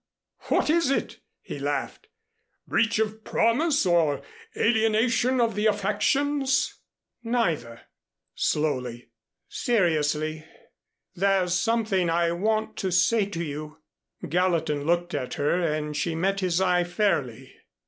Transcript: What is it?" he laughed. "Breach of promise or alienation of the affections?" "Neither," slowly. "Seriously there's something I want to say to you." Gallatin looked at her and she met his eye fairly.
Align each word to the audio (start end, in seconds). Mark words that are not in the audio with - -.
What 0.49 0.67
is 0.71 0.89
it?" 0.89 1.19
he 1.43 1.59
laughed. 1.59 2.07
"Breach 2.67 2.97
of 2.97 3.23
promise 3.23 3.85
or 3.85 4.23
alienation 4.57 5.39
of 5.39 5.53
the 5.53 5.67
affections?" 5.67 6.79
"Neither," 7.21 7.81
slowly. 8.33 9.11
"Seriously 9.47 10.43
there's 11.13 11.53
something 11.53 12.09
I 12.09 12.31
want 12.31 12.77
to 12.77 12.91
say 12.91 13.27
to 13.27 13.43
you." 13.43 13.77
Gallatin 14.27 14.85
looked 14.85 15.13
at 15.13 15.35
her 15.35 15.61
and 15.61 15.95
she 15.95 16.15
met 16.15 16.39
his 16.39 16.59
eye 16.59 16.83
fairly. 16.83 17.53